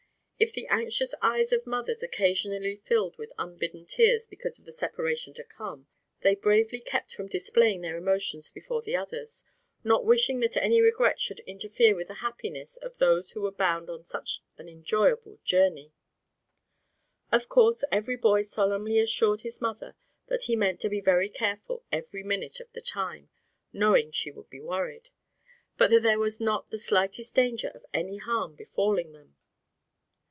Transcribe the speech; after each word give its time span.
If 0.43 0.53
the 0.53 0.65
anxious 0.69 1.13
eyes 1.21 1.51
of 1.53 1.67
mothers 1.67 2.01
occasionally 2.01 2.75
filled 2.77 3.15
with 3.19 3.31
unbidden 3.37 3.85
tears 3.85 4.25
because 4.25 4.57
of 4.57 4.65
the 4.65 4.71
separation 4.73 5.35
to 5.35 5.43
come, 5.43 5.85
they 6.21 6.33
bravely 6.33 6.79
kept 6.79 7.13
from 7.13 7.27
displaying 7.27 7.81
their 7.81 7.95
emotions 7.95 8.49
before 8.49 8.81
the 8.81 8.95
others, 8.95 9.43
not 9.83 10.03
wishing 10.03 10.39
that 10.39 10.57
any 10.57 10.81
regrets 10.81 11.21
should 11.21 11.41
interfere 11.41 11.93
with 11.93 12.07
the 12.07 12.15
happiness 12.25 12.75
of 12.77 12.97
those 12.97 13.33
who 13.33 13.41
were 13.43 13.51
bound 13.51 13.87
on 13.87 14.03
such 14.03 14.41
an 14.57 14.67
enjoyable 14.67 15.37
journey. 15.43 15.93
Of 17.31 17.47
course 17.47 17.83
every 17.91 18.15
boy 18.15 18.41
solemnly 18.41 18.97
assured 18.97 19.41
his 19.41 19.61
mother 19.61 19.95
that 20.25 20.45
he 20.45 20.55
meant 20.55 20.79
to 20.79 20.89
be 20.89 21.01
very 21.01 21.29
careful 21.29 21.83
every 21.91 22.23
minute 22.23 22.59
of 22.59 22.71
the 22.73 22.81
time, 22.81 23.29
knowing 23.71 24.09
she 24.09 24.31
would 24.31 24.49
be 24.49 24.59
worried; 24.59 25.11
but 25.77 25.91
that 25.91 26.01
there 26.01 26.17
was 26.17 26.41
not 26.41 26.71
the 26.71 26.79
slightest 26.79 27.35
danger 27.35 27.67
of 27.75 27.85
any 27.93 28.17
harm 28.17 28.55
befalling 28.55 29.11
them. 29.11 29.35